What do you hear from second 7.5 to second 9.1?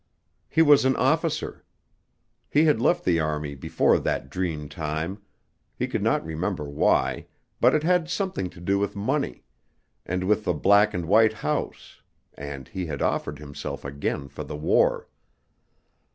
but it had something to do with